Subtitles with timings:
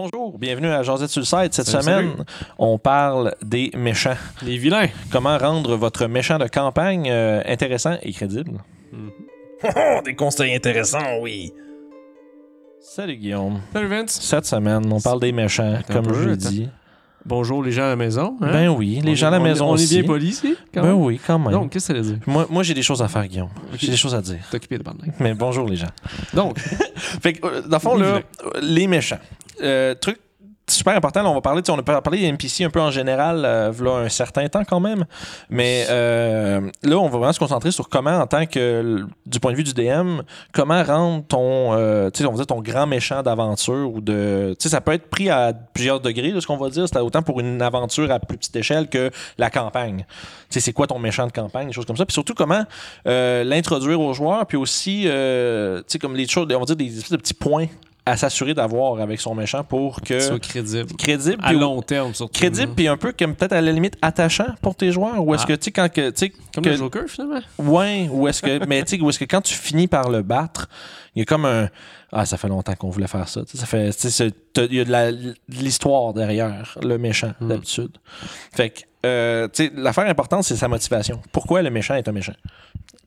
[0.00, 1.54] Bonjour, bienvenue à Josette sur le site.
[1.54, 2.24] Cette Salut, semaine, salut.
[2.58, 4.12] on parle des méchants.
[4.42, 4.88] Les vilains.
[5.10, 8.58] Comment rendre votre méchant de campagne euh, intéressant et crédible?
[9.64, 11.50] Oh, des conseils intéressants, oui.
[12.78, 13.60] Salut Guillaume.
[13.72, 14.20] Salut Vince.
[14.20, 16.68] Cette semaine, on parle des méchants, comme je l'ai dit.
[17.24, 18.36] Bonjour les gens à la maison.
[18.42, 18.52] hein?
[18.52, 19.96] Ben oui, les On gens à la on maison On aussi.
[19.96, 20.56] est bien polis ici.
[20.74, 21.02] quand Ben même.
[21.02, 21.50] oui, quand même.
[21.52, 22.18] Donc, qu'est-ce que ça veut dire?
[22.26, 23.48] moi, moi j'ai des choses à faire, Guillaume.
[23.78, 24.40] J'ai des choses à dire.
[24.50, 25.02] T'occuper de bande.
[25.20, 25.88] Mais bonjour les gens.
[26.34, 26.58] Donc,
[26.96, 28.20] Fait que, euh, dans le fond, là, euh,
[28.60, 29.18] les méchants.
[29.66, 30.18] Euh, truc
[30.68, 33.70] super important, on va parler, on a parlé des NPC un peu en général, euh,
[33.70, 35.04] v'là un certain temps quand même.
[35.48, 39.52] Mais euh, là, on va vraiment se concentrer sur comment, en tant que, du point
[39.52, 44.68] de vue du DM, comment rendre ton, ton grand méchant d'aventure ou de, tu sais,
[44.70, 46.88] ça peut être pris à plusieurs degrés, de ce qu'on va dire.
[46.88, 50.04] C'est autant pour une aventure à plus petite échelle que la campagne.
[50.50, 52.06] Tu c'est quoi ton méchant de campagne, des choses comme ça.
[52.06, 52.64] Puis surtout, comment
[53.04, 55.08] l'introduire aux joueurs, puis aussi,
[55.88, 57.68] tu comme les choses, on va dire des espèces de petits points
[58.08, 60.94] à s'assurer d'avoir avec son méchant pour que soit crédible.
[60.96, 62.32] crédible À long terme, surtout.
[62.38, 65.42] crédible puis un peu comme peut-être à la limite attachant pour tes joueurs ou est-ce
[65.42, 65.48] Ah.
[65.48, 66.10] que tu sais quand que
[66.54, 67.40] Comme que- le Joker, finalement.
[67.58, 70.22] ouais ou est-ce que mais tu sais ou est-ce que quand tu finis par le
[70.22, 70.68] battre
[71.16, 71.68] il y a comme un
[72.12, 76.14] ah ça fait longtemps qu'on voulait faire ça ça fait il y a de l'histoire
[76.14, 77.48] derrière le méchant Mm.
[77.48, 77.90] d'habitude
[78.54, 82.12] fait que euh, tu sais l'affaire importante c'est sa motivation pourquoi le méchant est un
[82.12, 82.34] méchant?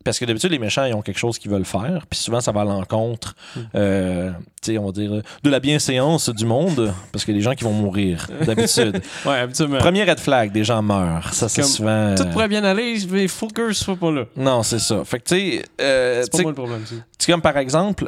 [0.09, 2.51] Parce que d'habitude, les méchants, ils ont quelque chose qu'ils veulent faire, puis souvent, ça
[2.51, 3.59] va à l'encontre, Mm.
[3.75, 5.11] euh, tu sais, on va dire,
[5.43, 9.01] de la bienséance du monde, parce que les gens qui vont mourir, d'habitude.
[9.25, 9.77] Ouais, habituellement.
[9.77, 11.33] Premier red flag, des gens meurent.
[11.33, 12.15] Ça, c'est souvent.
[12.15, 14.23] Tout euh, pourrait bien aller, mais il faut que je sois pas là.
[14.35, 15.03] Non, c'est ça.
[15.05, 16.81] Fait que, tu sais, euh, C'est tu pas moi le problème.
[17.17, 18.05] c'est comme par exemple,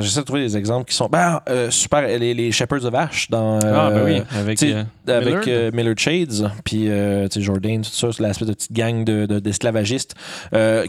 [0.00, 1.08] j'essaie de trouver des exemples qui sont.
[1.10, 3.58] Ben, euh, super, les, les Shepherds of Ash dans.
[3.58, 4.58] Ah, ben oui, avec.
[4.58, 4.72] tu
[5.06, 5.72] avec Millard.
[5.72, 9.26] Millard Shades, puis euh, tu sais, Jordan, tout ça, c'est l'espèce de petite gang de-
[9.26, 10.14] de- d'esclavagistes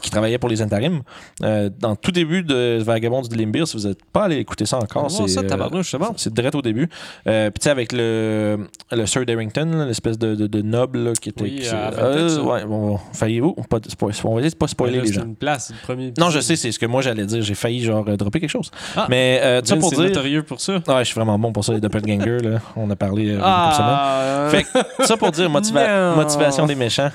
[0.03, 1.01] qui travaillaient pour les intérims.
[1.43, 4.77] Euh, dans tout début de Vagabond du Limbir, si vous n'êtes pas allé écouter ça
[4.77, 6.89] encore, c'est ça, euh, tabarnouche, c'est direct au début.
[7.27, 11.13] Euh, puis tu sais, avec le, le Sir Darrington, l'espèce de, de, de noble là,
[11.19, 11.43] qui était.
[11.43, 13.53] Oui, qui- euh, ouais, bon, failliez-vous?
[13.69, 15.23] Pas, on va essayer de pas spoiler Là, les c'est gens.
[15.25, 16.13] une place, le premier.
[16.19, 17.41] Non, je sais, c'est ce que moi j'allais dire.
[17.41, 18.69] J'ai failli genre euh, dropper quelque chose.
[18.97, 19.07] Ah.
[19.09, 20.05] Mais euh, ça Vince, pour c'est dire.
[20.09, 20.73] notorieux pour ça.
[20.85, 22.39] Ouais, je suis vraiment bon pour ça, les doppelgangers.
[22.39, 22.59] là.
[22.75, 23.41] On a parlé euh, une.
[23.41, 24.65] Ah, Fait
[25.05, 27.09] ça pour dire motiva- motivation des méchants.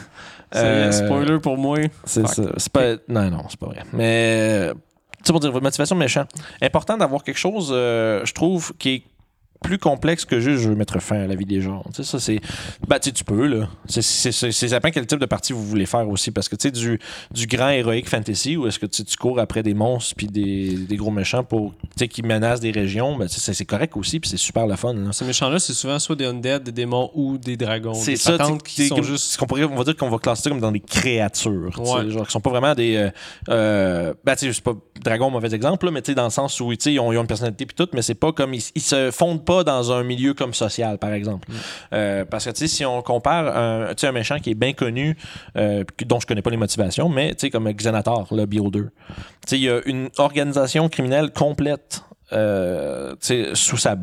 [0.55, 1.79] Euh, spoiler pour moi.
[2.05, 2.43] C'est ça.
[2.73, 2.95] Pas...
[3.09, 3.83] Non, non, c'est pas vrai.
[3.93, 4.75] Mais, euh,
[5.23, 6.25] ça pour dire votre motivation de méchant.
[6.63, 9.03] Important d'avoir quelque chose, euh, je trouve, qui est
[9.63, 11.83] plus complexe que juste je veux mettre fin à la vie des gens.
[11.89, 12.41] Tu sais, ça, c'est.
[12.87, 13.69] Ben, tu sais, tu peux, là.
[13.89, 16.31] C'est- dépend quel type de partie vous voulez faire aussi.
[16.31, 16.99] Parce que, tu sais, du,
[17.33, 20.27] du grand héroïque fantasy, ou est-ce que tu sais, tu cours après des monstres puis
[20.29, 23.97] des, des gros méchants pour, tu sais, qui menacent des régions, ben, c'est c'est correct
[23.97, 25.13] aussi, puis c'est super le fun, là.
[25.13, 27.95] Ces méchants-là, c'est souvent soit des undead, des démons ou des dragons.
[27.95, 29.33] C'est ça, qui sont juste.
[29.33, 32.11] ce qu'on pourrait, on va dire qu'on va classer ça comme dans des créatures, Ouais.
[32.11, 33.11] genre qui sont pas vraiment des, euh,
[33.49, 36.31] euh, ben tu sais, c'est pas dragon mauvais exemple là, mais tu sais dans le
[36.31, 38.33] sens où tu sais ils ont, ils ont une personnalité puis tout, mais c'est pas
[38.33, 41.49] comme ils, ils se fondent pas dans un milieu comme social par exemple,
[41.95, 44.55] Euh, parce que tu sais si on compare un, tu sais, un méchant qui est
[44.67, 45.17] bien connu,
[45.57, 48.81] euh, dont je connais pas les motivations, mais tu sais comme Xenator, le Bio 2,
[48.81, 48.89] tu
[49.47, 52.03] sais il y a une organisation criminelle complète
[52.33, 53.15] euh,
[53.55, 53.97] sous sa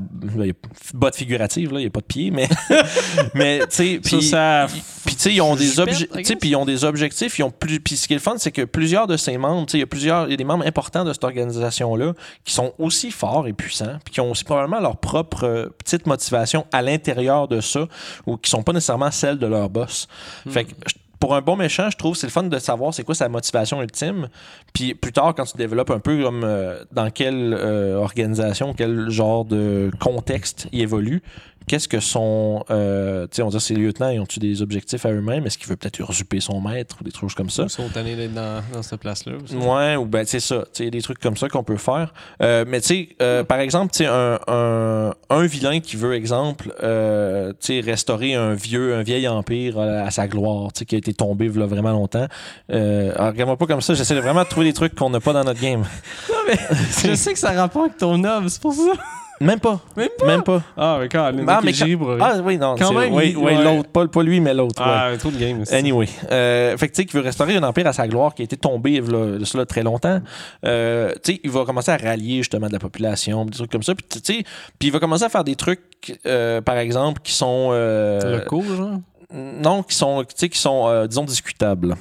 [0.93, 2.47] botte figurative, là, il n'y a pas de pied, mais,
[3.35, 7.95] mais tu sais, ils ont des objectifs, ils ont des objectifs, ils ont plus puis
[7.97, 10.29] ce qui est le fun, c'est que plusieurs de ces membres, il y a plusieurs
[10.29, 13.97] y a des membres importants de cette organisation là qui sont aussi forts et puissants,
[14.03, 17.87] puis qui ont aussi probablement leur propre euh, petite motivation à l'intérieur de ça
[18.25, 20.07] ou qui sont pas nécessairement celles de leur boss.
[20.49, 23.03] Fait que je- pour un bon méchant, je trouve c'est le fun de savoir c'est
[23.03, 24.29] quoi sa motivation ultime.
[24.73, 29.09] Puis plus tard, quand tu développes un peu comme euh, dans quelle euh, organisation, quel
[29.09, 31.21] genre de contexte il évolue,
[31.67, 32.63] qu'est-ce que son.
[32.69, 35.45] euh, tu sais, on dit ses lieutenants, ils ont-tu des objectifs à eux-mêmes?
[35.45, 37.63] Est-ce qu'il veut peut-être usurper son maître ou des trucs comme ça?
[37.63, 39.33] Ils sont tannés d'être dans, dans cette place-là.
[39.43, 39.55] aussi.
[39.55, 41.63] Ouais, ou ben c'est ça, tu sais, il y a des trucs comme ça qu'on
[41.63, 42.13] peut faire.
[42.41, 46.13] Euh, mais tu sais, euh, par exemple, tu sais, un, un, un vilain qui veut,
[46.13, 50.79] exemple, euh, tu sais, restaurer un vieux, un vieil empire à, à sa gloire, tu
[50.79, 52.27] sais, qui a été tombé vraiment longtemps.
[52.71, 55.19] Euh, alors, regarde-moi pas comme ça, j'essaie de vraiment de trouver des trucs qu'on n'a
[55.19, 55.83] pas dans notre game.
[57.03, 58.91] Je sais que ça a rapport avec ton homme, c'est pour ça.
[59.41, 59.79] Même pas.
[59.97, 60.25] Même pas?
[60.25, 60.61] Même pas.
[60.77, 62.75] Ah, mais quand Ah, mais quand- Ah oui, non.
[62.77, 63.63] Quand même, Oui, il- oui, ouais.
[63.63, 64.81] l'autre, pas, pas lui, mais l'autre.
[64.81, 64.89] ouais.
[64.89, 65.61] Ah, trop de game.
[65.61, 65.73] aussi.
[65.75, 68.43] Anyway, euh, fait que tu sais, qu'il veut restaurer un empire à sa gloire qui
[68.43, 70.21] a été tombé là, de cela très longtemps.
[70.65, 73.83] Euh, tu sais, il va commencer à rallier justement de la population, des trucs comme
[73.83, 73.93] ça.
[73.93, 74.43] Puis tu sais,
[74.79, 78.45] puis il va commencer à faire des trucs, euh, par exemple, qui sont euh, Le
[78.45, 78.99] cours, genre?
[79.33, 81.95] non, qui sont, tu sais, qui sont, disons, discutables.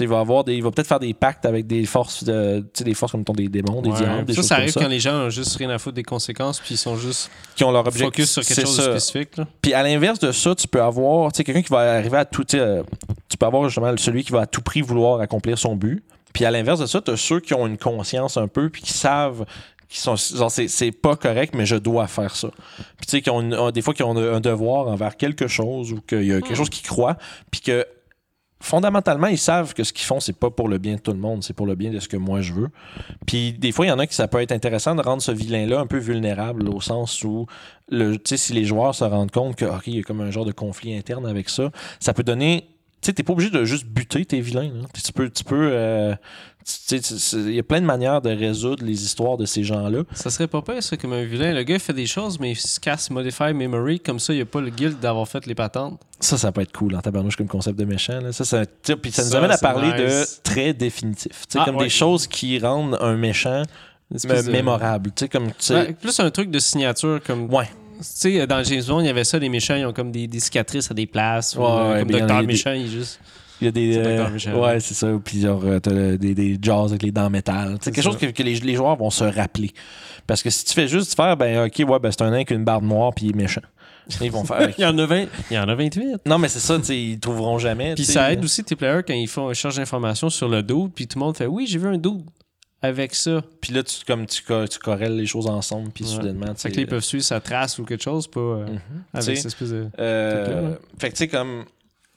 [0.00, 2.66] Il va avoir des, il va peut-être faire des pactes avec des forces, de, tu
[2.74, 3.96] sais, des forces comme mettons, des démons, des Ouais.
[3.98, 5.78] diables, des ça, choses ça comme arrive ça, quand les gens ont juste rien à
[5.78, 8.04] foutre des conséquences, puis ils sont juste qui ont leur objectif.
[8.06, 9.36] focus sur quelque chose de spécifique.
[9.36, 9.46] Là.
[9.62, 12.24] Puis à l'inverse de ça, tu peux avoir tu sais, quelqu'un qui va arriver à
[12.24, 12.44] tout.
[12.54, 12.82] euh,
[13.28, 16.02] Tu peux avoir justement celui qui va à tout prix vouloir accomplir son but.
[16.32, 18.82] Puis à l'inverse de ça, tu as ceux qui ont une conscience un peu, puis
[18.82, 19.44] qui savent
[19.88, 22.46] qui sont genre c'est, c'est pas correct mais je dois faire ça
[22.96, 25.90] puis tu sais qui ont une- des fois qui ont un devoir envers quelque chose
[25.92, 27.16] ou qu'il y a quelque chose qu'ils croient
[27.50, 27.84] puis que
[28.60, 31.18] fondamentalement ils savent que ce qu'ils font c'est pas pour le bien de tout le
[31.18, 32.68] monde c'est pour le bien de ce que moi je veux.
[33.26, 35.32] Puis des fois il y en a qui ça peut être intéressant de rendre ce
[35.32, 37.46] vilain là un peu vulnérable au sens où
[37.88, 40.44] le si les joueurs se rendent compte que ok il y a comme un genre
[40.44, 42.68] de conflit interne avec ça ça peut donner
[43.02, 46.14] sais t'es pas obligé de juste buter tes vilains tu peux tu peux euh,
[46.88, 50.02] tu tu- il y a plein de manières de résoudre les histoires de ces gens-là.
[50.12, 51.52] Ça serait pas pire, ça, comme un vilain.
[51.54, 53.98] Le gars, il fait des choses, mais il se casse Modify Memory.
[53.98, 55.98] Comme ça, il n'y a pas le guilt d'avoir fait les patentes.
[56.20, 58.20] Ça, ça peut être cool en tabarnouche comme concept de méchant.
[58.20, 58.32] Là.
[58.32, 60.36] Ça, ça, tu sais, puis ça nous Ça, amène à parler nice.
[60.36, 61.46] de très définitif.
[61.50, 61.84] Tu Ah, comme ouais.
[61.84, 63.62] des choses qui rendent un méchant
[64.12, 65.12] de- mémorable.
[65.16, 67.52] Tu comme, tu Ouais, plus un truc de signature, comme.
[67.52, 67.70] Ouais.
[68.00, 68.06] Tu
[68.38, 70.40] sais, dans James Bond, il y avait ça, les méchants, ils ont comme des, des
[70.40, 71.54] cicatrices à des places.
[71.56, 73.20] ou, Ouais, euh, ouais, comme il a Docteur des- Méchant, il est juste.
[73.60, 73.96] Il y a des.
[73.98, 74.30] Euh.
[74.30, 74.54] Michel.
[74.54, 75.06] ouais, c'est ça.
[75.22, 77.76] Puis euh, t'as le- des, des jaws avec les dents métal.
[77.80, 78.10] C'est quelque ça.
[78.10, 79.70] chose que, que les, les joueurs vont se rappeler.
[80.26, 82.50] Parce que si tu fais juste faire, ben, ok, ouais, ben, c'est un nain avec
[82.52, 83.60] une barbe noire, puis il est méchant.
[84.22, 84.70] Ils vont faire.
[84.78, 85.26] Il y en a 20.
[85.50, 86.20] Il y en a 28.
[86.26, 87.94] non, mais c'est ça, tu sais, ils trouveront jamais.
[87.94, 90.90] Puis ça aide aussi tes players quand ils font un charge d'informations sur le dos,
[90.94, 92.22] puis tout le monde fait Oui, j'ai vu un dos
[92.82, 93.42] avec ça.
[93.60, 96.10] Puis là, tu, comme tu, co- tu corrèles les choses ensemble, puis Ouais.
[96.10, 98.80] soudainement, Fait que là, ils peuvent suivre sa trace ou quelque chose, pas euh, Mhm.
[99.12, 99.86] avec cette espèce de.
[99.98, 101.64] Euh, fait que tu sais, comme.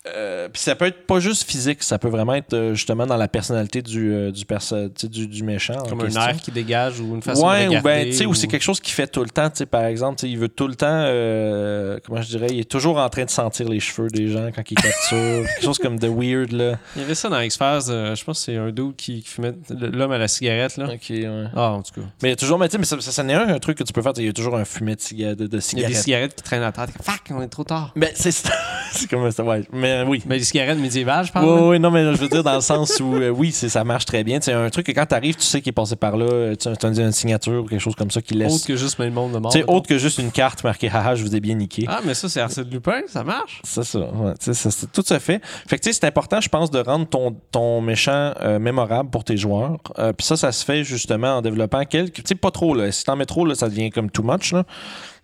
[0.05, 3.15] Euh, puis ça peut être pas juste physique, ça peut vraiment être euh, justement dans
[3.15, 5.81] la personnalité du, euh, du, perso- du, du méchant.
[5.87, 7.89] Comme un air qui dégage ou une façon Ouais, de ou regarder.
[7.89, 9.85] ben, tu sais, ou c'est quelque chose qu'il fait tout le temps, tu sais, par
[9.85, 13.23] exemple, il veut tout le temps, euh, comment je dirais, il est toujours en train
[13.25, 16.77] de sentir les cheveux des gens quand il capture, quelque chose comme de weird, là.
[16.95, 17.79] Il y avait ça dans X-Files,
[18.15, 20.87] je pense que c'est un dude qui, qui fumait l'homme à la cigarette, là.
[20.93, 21.45] Ok, ouais.
[21.55, 22.07] Ah, en tout cas.
[22.21, 23.59] Mais il y a toujours, mais tu sais, mais ça, ça, ça n'est un, un
[23.59, 25.79] truc que tu peux faire, il y a toujours un fumet de, de, de Il
[25.79, 25.95] y a des cigarette.
[26.03, 26.89] cigarettes qui traînent à la tête.
[27.01, 27.91] Fuck, on est trop tard.
[27.95, 28.31] Mais c'est
[28.91, 29.63] c'est comme ça, ouais.
[29.71, 30.21] Mais oui.
[30.25, 31.45] Mais les cigarettes médiévales, je parle.
[31.45, 34.05] Oui, oui, non, mais je veux dire dans le sens où, euh, oui, ça marche
[34.05, 34.39] très bien.
[34.41, 36.67] C'est un truc que quand t'arrives, tu sais qu'il est passé par là, euh, tu
[36.67, 38.53] as une signature ou quelque chose comme ça qui laisse.
[38.53, 39.53] Autre que juste le monde de mort.
[39.67, 41.85] Autre que juste une carte marquée haha, je vous ai bien niqué.
[41.87, 43.61] Ah, mais ça, c'est Arsène Lupin, ça marche.
[43.63, 45.41] C'est ça, ouais, tu sais, ça, tout se fait.
[45.67, 49.09] Fait que tu sais, c'est important, je pense, de rendre ton, ton méchant euh, mémorable
[49.09, 49.77] pour tes joueurs.
[49.99, 52.15] Euh, Puis ça, ça se fait justement en développant quelques.
[52.15, 52.91] Tu sais, pas trop, là.
[52.91, 54.63] Si t'en mets trop, là, ça devient comme too much, là.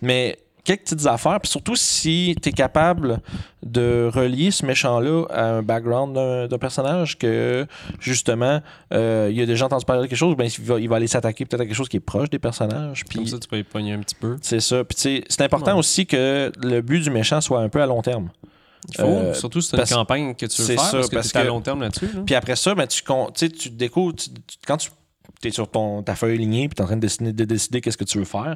[0.01, 0.37] Mais
[0.77, 1.39] quelques petites affaires.
[1.41, 3.19] Puis surtout, si t'es capable
[3.63, 7.65] de relier ce méchant-là à un background d'un personnage, que
[7.99, 8.61] justement,
[8.93, 10.95] euh, il y a déjà entendu parler de quelque chose, ben, il va, il va
[10.97, 13.03] aller s'attaquer peut-être à quelque chose qui est proche des personnages.
[13.05, 14.37] Puis Comme ça, tu peux y pogner un petit peu.
[14.41, 14.83] c'est ça.
[14.83, 15.79] Puis tu c'est important Ouais.
[15.79, 18.29] aussi que le but du méchant soit un peu à long terme.
[18.89, 21.09] Il faut, Euh, surtout si c'est une campagne que tu veux c'est faire, ça, parce
[21.09, 22.07] que parce à long terme là-dessus.
[22.13, 22.21] là.
[22.25, 23.03] Puis après ça, ben, tu,
[23.35, 24.89] tu tu découvres, tu- tu- quand tu
[25.47, 27.81] es sur ton, ta feuille lignée puis tu es en train de décider, de décider
[27.81, 28.55] qu'est-ce que tu veux faire,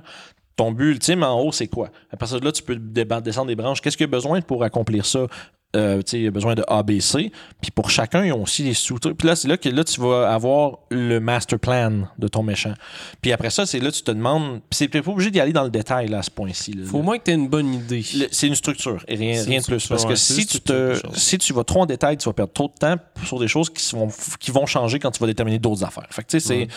[0.56, 1.90] ton but ultime en haut, c'est quoi?
[2.12, 3.82] À partir de là, tu peux descendre des branches.
[3.82, 5.28] Qu'est-ce qu'il y a besoin pour accomplir ça?
[5.76, 7.32] Euh, il y a besoin de ABC.
[7.60, 9.18] Puis pour chacun, ils ont aussi des sous-trucs.
[9.18, 12.76] Puis là, c'est là que là, tu vas avoir le master plan de ton méchant.
[13.22, 14.62] Puis après ça, c'est là que tu te demandes.
[14.70, 16.74] Puis c'est pas obligé d'y aller dans le détail là, à ce point-ci.
[16.74, 16.86] là.
[16.86, 18.06] Faut au moins que tu aies une bonne idée.
[18.32, 19.88] C'est une structure et rien, de plus.
[19.88, 22.68] Parce que si tu, te, si tu vas trop en détail, tu vas perdre trop
[22.68, 24.10] de temps sur des choses qui, vont,
[24.40, 26.08] qui vont changer quand tu vas déterminer d'autres affaires.
[26.12, 26.68] Fait que tu sais, c'est.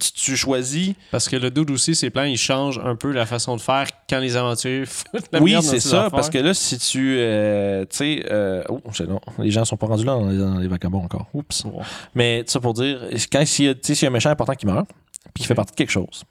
[0.00, 0.94] Tu, tu choisis.
[1.12, 3.86] Parce que le dude aussi, ses plans, ils changent un peu la façon de faire
[4.10, 5.98] quand les aventuriers foutent la oui, c'est ça.
[6.06, 6.10] affaires.
[6.10, 7.16] Parce que là, si tu.
[7.18, 8.26] euh, tu sais.
[8.30, 9.20] euh, oh, c'est long.
[9.38, 11.28] Les gens sont pas rendus là dans les, dans les vagabonds encore.
[11.32, 11.64] Oups.
[11.66, 11.82] Ouais.
[12.14, 14.88] Mais ça pour dire, quand s'il y, a- un méchant important qui meurt,
[15.32, 16.24] puis qui fait partie de quelque chose,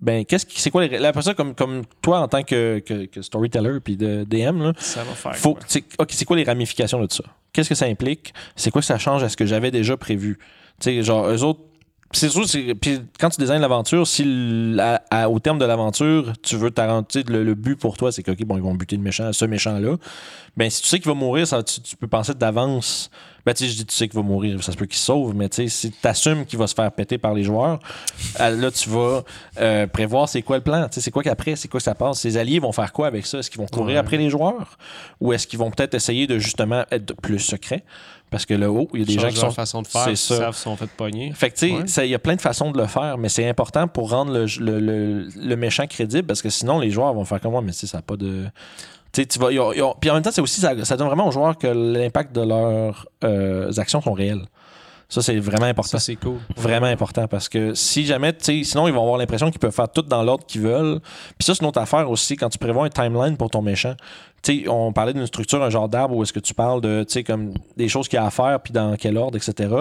[0.00, 0.96] ben, qu'est-ce qui, c'est quoi les.
[0.98, 4.62] Là, après ça, comme, comme toi en tant que, que, que storyteller puis de DM,
[4.62, 5.34] là, Ça va faire.
[5.36, 5.58] faut,
[5.98, 7.24] ok, c'est quoi les ramifications de ça?
[7.52, 8.32] Qu'est-ce que ça implique?
[8.54, 10.38] C'est quoi que ça change à ce que j'avais déjà prévu?
[10.80, 11.58] Tu sais, genre, eux autres,
[12.12, 12.44] c'est sûr,
[12.80, 16.70] puis quand tu designes l'aventure, si l- à- à- au terme de l'aventure, tu veux
[16.70, 19.32] t'arrêter, le, le but pour toi, c'est que, ok, bon, ils vont buter le méchant,
[19.32, 19.96] ce méchant-là.
[20.56, 23.10] Ben, si tu sais qu'il va mourir, ça, tu, tu peux penser d'avance.
[23.46, 25.04] Ben, tu sais, je dis, tu sais qu'il va mourir, ça se peut qu'il se
[25.04, 27.78] sauve, mais tu sais, si tu assumes qu'il va se faire péter par les joueurs,
[28.40, 29.22] euh, là, tu vas
[29.60, 30.88] euh, prévoir c'est quoi le plan.
[30.88, 32.20] Tu sais, c'est quoi qu'après, c'est quoi que ça passe.
[32.20, 33.38] Ses alliés vont faire quoi avec ça?
[33.38, 33.96] Est-ce qu'ils vont courir Ouais.
[33.98, 34.76] après les joueurs?
[35.20, 37.84] Ou est-ce qu'ils vont peut-être essayer de justement être plus secrets?
[38.30, 39.50] Parce que là, haut, il y a des gens qui sont.
[39.50, 41.32] façon de faire, qui savent qu'ils sont fait pogner.
[41.32, 42.06] Fait que, tu sais, Ouais.
[42.08, 44.44] il y a plein de façons de le faire, mais c'est important pour rendre le,
[44.60, 47.72] le, le- le méchant crédible parce que sinon, les joueurs vont faire comme moi, mais
[47.72, 48.44] tu sais, ça n'a pas de.
[49.12, 49.50] Tu sais, tu vas.
[49.50, 51.30] ils ont- ils ont- Puis en même temps, c'est aussi, ça, ça donne vraiment aux
[51.30, 54.42] joueurs que l'impact de leurs euh, actions sont réels.
[55.10, 55.92] Ça, c'est vraiment important.
[55.92, 56.36] Ça, c'est cool.
[56.56, 59.72] Vraiment important parce que si jamais, tu sais, sinon ils vont avoir l'impression qu'ils peuvent
[59.74, 61.00] faire tout dans l'ordre qu'ils veulent.
[61.38, 63.94] Puis ça, c'est une autre affaire aussi quand tu prévois un timeline pour ton méchant.
[64.42, 67.04] Tu sais, on parlait d'une structure, un genre d'arbre où est-ce que tu parles de,
[67.04, 69.74] tu sais, comme des choses qu'il y a à faire puis dans quel ordre, etc.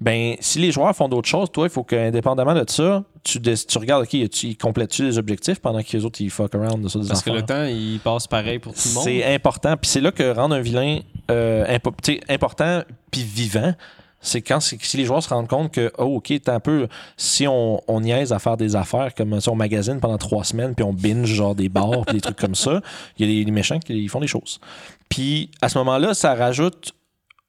[0.00, 3.78] Ben, si les joueurs font d'autres choses, toi, il faut qu'indépendamment de ça, tu, tu
[3.78, 6.88] regardes, OK, tu- ils complètent-tu les objectifs pendant que les autres, ils fuck around de
[6.88, 9.04] ça, des Parce que le temps, il passe pareil pour tout le monde.
[9.04, 9.76] C'est important.
[9.76, 11.00] Puis c'est là que rendre un vilain
[11.30, 13.74] euh, impo- important puis vivant,
[14.20, 16.88] C'est quand si les joueurs se rendent compte que, oh, OK, t'es un peu.
[17.16, 20.74] Si on, on niaise à faire des affaires comme si on magazine pendant trois semaines,
[20.74, 22.80] puis on binge genre des bars, puis des trucs comme ça,
[23.18, 24.60] il y a des, des méchants qui font des choses.
[25.08, 26.92] Puis à ce moment-là, ça rajoute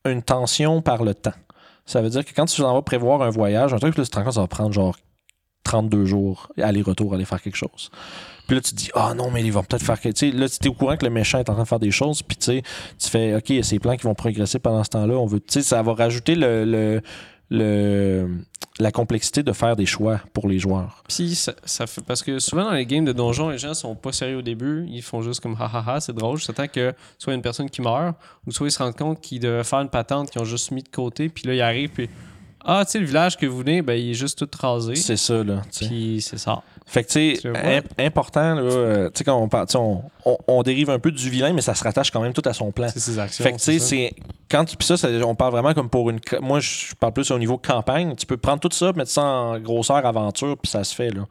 [0.05, 1.33] une tension par le temps.
[1.85, 4.09] Ça veut dire que quand tu en vas prévoir un voyage, un truc, là, tu
[4.09, 4.95] te rends compte ça va prendre genre
[5.63, 7.91] 32 jours, aller-retour, aller faire quelque chose.
[8.51, 10.33] Puis là, tu te dis, ah non, mais ils vont peut-être faire quelque chose.
[10.33, 12.21] Là, tu es au courant que le méchant est en train de faire des choses,
[12.21, 12.63] puis tu sais,
[12.99, 15.13] tu fais, OK, il y a ces plans qui vont progresser pendant ce temps-là.
[15.15, 17.01] On veut, tu sais, ça va rajouter le, le,
[17.49, 18.29] le-
[18.79, 21.01] la complexité de faire des choix pour les joueurs.
[21.07, 23.95] Puis ça, ça fait parce que souvent dans les games de donjons, les gens sont
[23.95, 26.67] pas sérieux au début, ils font juste comme ha ha ha, c'est drôle, juste temps
[26.67, 28.15] que soit une personne qui meurt
[28.47, 30.83] ou soit ils se rendent compte qu'ils devaient faire une patente qu'ils ont juste mis
[30.83, 32.09] de côté, puis là ils arrivent puis
[32.63, 34.95] ah tu sais le village que vous venez, ben il est juste tout rasé.
[34.95, 35.61] C'est ça, là.
[35.71, 35.85] tu.
[35.85, 36.61] Puis c'est ça.
[36.91, 37.47] Fait que, tu sais,
[37.99, 41.29] important, là, euh, tu sais, quand on parle, on, on, on dérive un peu du
[41.29, 42.89] vilain, mais ça se rattache quand même tout à son plan.
[42.91, 43.43] C'est ses actions.
[43.45, 44.13] Fait que, tu sais, c'est.
[44.49, 44.75] Quand tu.
[44.75, 46.19] Puis ça, ça- on parle vraiment comme pour une.
[46.41, 48.13] Moi, je parle plus au niveau campagne.
[48.17, 51.21] Tu peux prendre tout ça, mettre ça en grosseur aventure, puis ça se fait, là.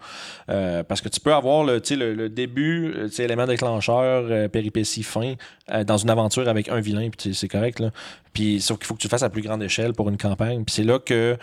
[0.48, 3.24] Euh, parce que tu peux avoir le, tu sais, le, le début, euh, tu sais,
[3.24, 5.34] élément déclencheur, euh, péripétie fin,
[5.72, 7.90] euh, dans une aventure avec un vilain, puis c'est correct, là.
[8.32, 10.64] Puis sauf qu'il faut que tu le fasses à plus grande échelle pour une campagne.
[10.64, 11.36] Puis c'est là que.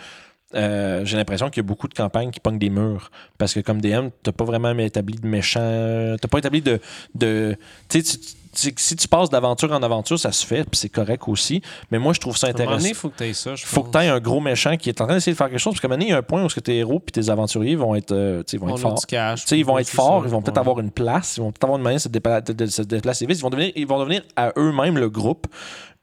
[0.54, 3.10] Euh, j'ai l'impression qu'il y a beaucoup de campagnes qui pognent des murs.
[3.36, 6.16] Parce que comme DM, t'as pas vraiment établi de méchant.
[6.20, 6.80] T'as pas établi de.
[7.14, 7.56] de
[7.88, 8.18] tu sais,
[8.54, 11.60] si tu passes d'aventure en aventure, ça se fait, puis c'est correct aussi.
[11.90, 12.78] Mais moi, je trouve ça À un moment intéressant.
[12.82, 13.54] donné, il faut que tu ça.
[13.54, 15.58] Je faut que tu un gros méchant qui est en train d'essayer de faire quelque
[15.58, 15.74] chose.
[15.74, 16.98] Parce qu'à un moment donné, il y a un point où ce que tes héros
[16.98, 19.06] puis tes aventuriers vont être, euh, ils vont On être forts.
[19.06, 20.28] cash, ils vont être forts, ça.
[20.28, 20.60] ils vont peut-être Ouais.
[20.60, 23.38] avoir une place, ils vont peut-être avoir une manière de se, de se déplacer vite.
[23.38, 25.46] Ils vont devenir, ils vont devenir à eux-mêmes le groupe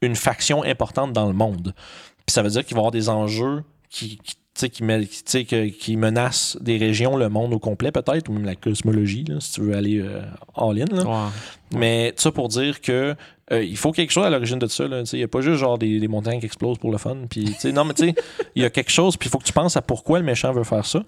[0.01, 1.73] une faction importante dans le monde.
[2.25, 3.63] Puis ça veut dire qu'ils vont avoir des enjeux
[3.95, 4.19] qui,
[4.53, 7.91] qui, qui, me- qui, tu sais, que- qui menacent des régions, le monde au complet
[7.91, 10.21] peut-être, ou même la cosmologie, là, si tu veux aller euh,
[10.55, 10.85] all-in.
[11.73, 13.15] Mais ça pour dire que
[13.51, 14.85] euh, il faut quelque chose à l'origine de ça.
[14.85, 17.17] Il n'y a pas juste genre des, des montagnes qui explosent pour le fun.
[17.29, 18.15] Puis, non, mais tu sais,
[18.55, 20.51] il y a quelque chose, puis il faut que tu penses à pourquoi le méchant
[20.51, 21.03] veut faire ça.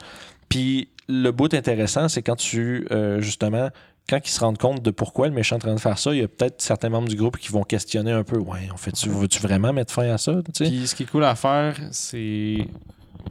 [0.49, 3.69] Puis le bout intéressant, c'est quand tu, euh, justement,
[4.09, 6.13] quand ils se rendent compte de pourquoi le méchant est en train de faire ça,
[6.13, 8.37] il y a peut-être certains membres du groupe qui vont questionner un peu.
[8.37, 10.33] Ouais, en fait, tu veux-tu vraiment mettre fin à ça?
[10.53, 10.69] Tu sais?
[10.69, 12.67] Puis ce qui est cool à faire, c'est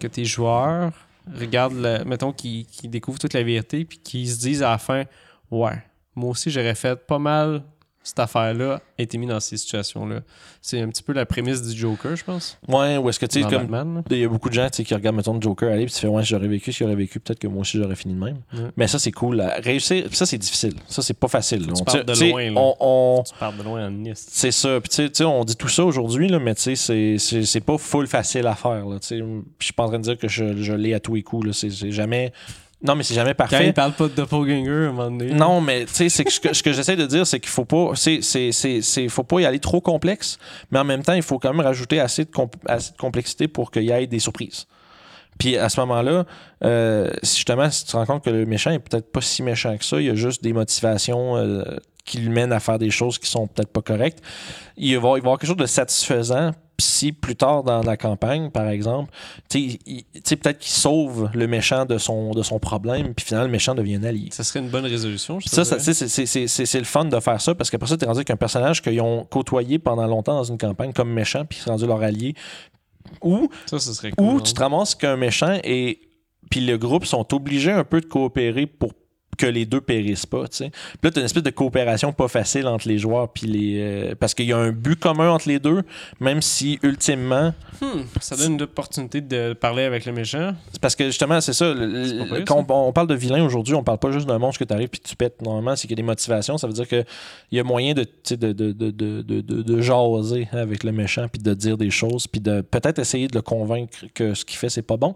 [0.01, 0.93] que tes joueurs
[1.35, 4.79] regardent, le- mettons, qu'ils qu'ils découvrent toute la vérité, puis qu'ils se disent à la
[4.79, 5.05] fin,
[5.51, 5.83] ouais,
[6.15, 7.63] moi aussi j'aurais fait pas mal
[8.07, 10.21] cette affaire-là, été mis dans ces situations-là.
[10.63, 12.57] C'est un petit peu la prémisse du Joker, je pense.
[12.69, 14.03] Ouais, ou est-ce que tu sais, comme.
[14.11, 16.07] Il y a beaucoup de gens qui regardent, mettons, le Joker aller, puis tu fais,
[16.07, 18.39] ouais, j'aurais vécu ce qu'il aurait vécu, peut-être que moi aussi j'aurais fini de même.
[18.55, 18.71] Ouais.
[18.77, 19.37] Mais ça, c'est cool.
[19.37, 19.57] là.
[19.59, 20.75] Réussir, ça, c'est difficile.
[20.87, 21.67] Ça, c'est pas facile.
[21.67, 21.73] là.
[21.75, 22.61] tu On- parles de loin, là.
[22.61, 24.27] on- on- Tu parles de loin en Nice.
[24.31, 24.81] C'est ça.
[24.81, 28.47] Puis tu sais- on dit tout ça aujourd'hui, mais tu sais, c'est- pas full facile
[28.47, 28.87] à faire.
[28.87, 29.17] Là, je
[29.61, 31.51] suis pas en train de dire que je, je l'ai à tous les coups.
[31.53, 32.33] c'est jamais.
[32.83, 33.69] Non, mais c'est jamais Quand parfait.
[33.69, 35.33] il parle pas de doppelganger, à un moment donné.
[35.33, 37.49] Non, mais tu sais, c'est que ce que, ce que j'essaie de dire, c'est qu'il
[37.49, 40.39] faut pas, c'est, c'est, c'est, c'est- faut pas y aller trop complexe,
[40.71, 43.49] mais en même temps, il faut quand même rajouter assez de, comp- assez de complexité
[43.49, 44.67] pour qu'il y ait des surprises.
[45.39, 46.25] Puis à ce moment-là,
[46.65, 49.43] euh, si justement, si tu te rends compte que le méchant est peut-être pas si
[49.43, 51.63] méchant que ça, il y a juste des motivations euh,
[52.05, 54.23] qui le mènent à faire des choses qui sont peut-être pas correctes,
[54.77, 56.53] il va y avoir quelque chose de satisfaisant.
[56.79, 59.11] Si plus tard dans la campagne, par exemple,
[59.49, 59.79] tu
[60.37, 63.97] peut-être qu'il sauve le méchant de son, de son problème, puis finalement le méchant devient
[63.97, 64.29] un allié.
[64.33, 67.71] Ça serait une bonne résolution, je Ça, ça, c'est- le fun de faire ça parce
[67.71, 70.59] qu'après ça, tu es rendu avec un personnage qu'ils ont côtoyé pendant longtemps dans une
[70.59, 72.35] campagne comme méchant, puis c'est rendu leur allié.
[73.23, 74.27] Ou, Ça, serait cool.
[74.27, 74.41] ou hein.
[74.45, 76.01] tu te ramasses qu'un méchant et
[76.51, 78.93] puis le groupe sont obligés un peu de coopérer pour
[79.37, 80.71] que les deux périssent pas, tu sais.
[80.71, 83.81] Puis là, tu as une espèce de coopération pas facile entre les joueurs puis les
[83.81, 85.83] euh, parce qu'il y a un but commun entre les deux,
[86.21, 87.53] même si ultimement
[87.83, 90.55] Hmm, ça donne une opportunité de parler avec le méchant.
[90.73, 91.75] C'est parce que justement, c'est ça.
[91.75, 94.61] le- pire, quand on, on parle de vilain aujourd'hui, on parle pas juste d'un monstre
[94.61, 95.43] que tu arrives puis tu pètes.
[95.43, 96.57] Normalement, c'est qu'il y a des motivations.
[96.57, 97.05] Ça veut dire qu'il
[97.53, 100.85] y a moyen de, tu sais, de, de, de, de, de, de- de jaser avec
[100.85, 104.33] le méchant puis de dire des choses puis de peut-être essayer de le convaincre que
[104.33, 105.15] ce qu'il fait, c'est pas bon.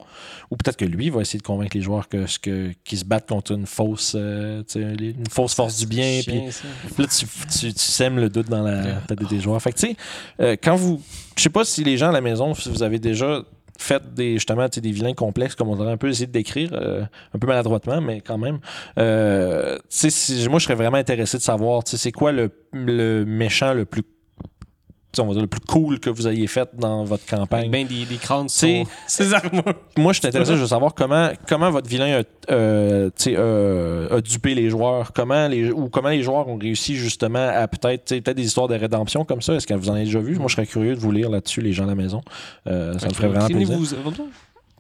[0.51, 3.05] Ou peut-être que lui va essayer de convaincre les joueurs que ce que qu'ils se
[3.07, 6.21] battent contre une fausse, euh, une fausse force du bien.
[6.25, 9.61] Puis là, tu, tu, tu sèmes le doute dans la tête des joueurs.
[9.63, 9.97] Fait que, tu sais,
[10.41, 11.01] euh, quand vous.
[11.37, 13.43] Je sais pas si les gens à la maison, si vous avez déjà
[13.79, 17.03] fait des, justement, des vilains complexes, comme on aurait un peu essayé de décrire, euh,
[17.35, 18.59] un peu maladroitement, mais quand même.
[18.99, 22.31] Euh, tu sais, si- moi, je serais vraiment intéressé de savoir, tu sais, c'est quoi
[22.33, 24.03] le, le méchant le plus.
[25.19, 27.71] On va dire le plus cool que vous ayez fait dans votre campagne.
[27.71, 29.63] Ben des, des crânes C'est- ses armures.
[29.97, 34.55] Moi, je suis intéressé de savoir comment, comment votre vilain a, euh, euh, a dupé
[34.55, 38.45] les joueurs, comment les, ou comment les joueurs ont réussi justement à peut-être peut-être des
[38.47, 39.55] histoires de rédemption comme ça.
[39.55, 40.37] Est-ce que vous en avez déjà vu?
[40.37, 42.21] Moi, je serais curieux de vous lire là-dessus, les gens à la maison.
[42.67, 43.77] Euh, ça me ferait vraiment plaisir.
[43.77, 44.29] Écrivez-vous-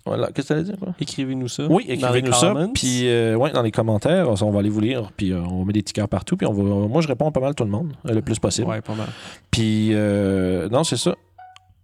[0.06, 0.28] Voilà.
[0.28, 0.76] Qu'est-ce que tu allais dire?
[0.78, 0.94] quoi?
[1.00, 1.64] Écrivez-nous ça.
[1.68, 2.54] Oui, écrivez-nous ça.
[2.74, 5.10] Puis, euh, ouais, dans les commentaires, on va aller vous lire.
[5.16, 6.36] Puis, euh, on met des tickets partout.
[6.36, 8.68] Puis, on va, moi, je réponds pas mal tout le monde, euh, le plus possible.
[8.68, 9.08] Ouais, pas mal.
[9.50, 11.14] Puis, euh, non, c'est ça.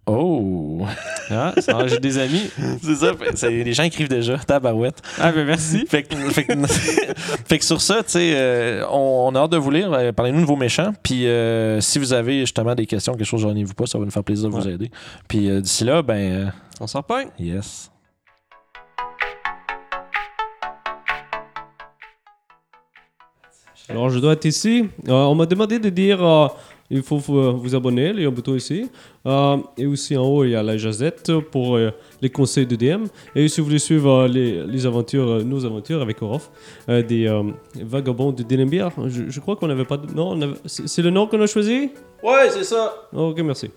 [0.09, 0.81] Oh!
[1.29, 1.53] Ah,
[1.87, 2.49] j'ai des amis.
[2.81, 3.11] c'est ça.
[3.13, 4.37] fait- c'est- les gens écrivent déjà.
[4.37, 5.01] Tabarouette.
[5.19, 5.85] Ah, ben merci.
[5.85, 9.51] Fait que, fait que- fait que sur ça, tu sais, euh, on, on a hâte
[9.51, 9.91] de vous lire.
[9.91, 10.93] Euh, Parlez-nous de vos méchants.
[11.03, 13.87] Puis euh, si vous avez justement des questions, quelque chose, gênez-vous pas.
[13.87, 14.75] Ça va nous faire plaisir de vous Ouais.
[14.75, 14.89] aider.
[15.27, 16.45] Puis euh, d'ici là, ben, euh,
[16.79, 17.03] On s'en
[17.37, 17.91] yes.
[23.89, 24.85] Alors, je dois être ici.
[25.07, 26.47] Euh, on m'a demandé de dire euh,
[26.89, 28.89] il faut vous, vous abonner, il y a un bouton ici.
[29.25, 31.91] Euh, et aussi en haut, il y a la jazette pour euh,
[32.21, 33.05] les conseils de DM.
[33.35, 36.49] Et si vous voulez suivre euh, les, les aventures, euh, nos aventures avec Orof,
[36.89, 37.43] euh, des euh,
[37.75, 40.07] vagabonds de Denenbier, je, je crois qu'on n'avait pas de.
[40.65, 41.91] C'est c'est le nom qu'on a choisi?
[42.23, 42.93] Ouais, c'est ça.
[43.13, 43.69] Ok, merci.